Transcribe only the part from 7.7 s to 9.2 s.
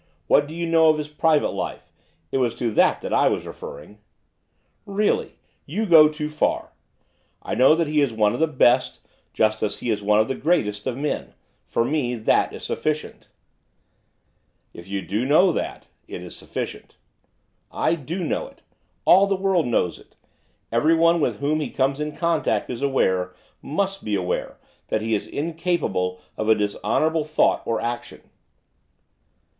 that he is one of the best,